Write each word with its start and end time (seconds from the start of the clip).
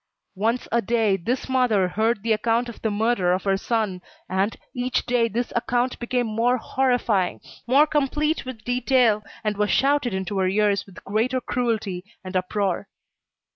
Once 0.33 0.67
a 0.71 0.81
day, 0.81 1.15
this 1.15 1.47
mother 1.47 1.89
heard 1.89 2.23
the 2.23 2.33
account 2.33 2.67
of 2.67 2.81
the 2.81 2.89
murder 2.89 3.31
of 3.33 3.43
her 3.43 3.55
son; 3.55 4.01
and, 4.27 4.57
each 4.73 5.05
day 5.05 5.27
this 5.27 5.53
account 5.55 5.99
became 5.99 6.25
more 6.25 6.57
horrifying, 6.57 7.39
more 7.67 7.87
replete 7.93 8.43
with 8.43 8.63
detail, 8.63 9.21
and 9.43 9.57
was 9.57 9.69
shouted 9.69 10.11
into 10.11 10.39
her 10.39 10.47
ears 10.47 10.87
with 10.87 11.03
greater 11.03 11.39
cruelty 11.39 12.03
and 12.23 12.35
uproar. 12.35 12.87